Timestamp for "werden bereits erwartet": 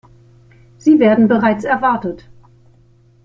0.99-2.27